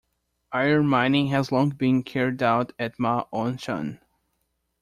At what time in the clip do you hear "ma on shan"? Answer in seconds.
2.97-3.99